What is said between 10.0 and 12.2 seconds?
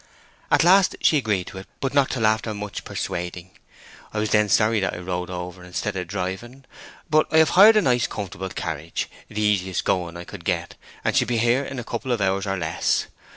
I could get—and she'll be here in a couple of